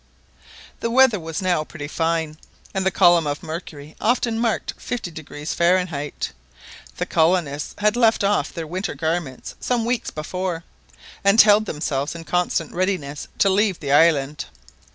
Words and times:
The 0.79 0.89
weather 0.89 1.19
was 1.19 1.43
now 1.43 1.63
pretty 1.63 1.87
fine, 1.87 2.39
and 2.73 2.83
the 2.83 2.89
column 2.89 3.27
of 3.27 3.43
mercury 3.43 3.95
often 4.01 4.39
marked 4.39 4.75
50° 4.79 5.53
Fahrenheit. 5.53 6.31
The 6.97 7.05
colonists 7.05 7.75
had 7.77 7.95
left 7.95 8.23
off 8.23 8.51
their 8.51 8.65
winter 8.65 8.95
garments 8.95 9.53
some 9.59 9.85
weeks 9.85 10.09
before, 10.09 10.63
and 11.23 11.39
held 11.39 11.67
themselves 11.67 12.15
in 12.15 12.23
constant 12.23 12.73
readiness 12.73 13.27
to 13.37 13.49
leave 13.51 13.79
the 13.79 13.91
island. 13.91 14.45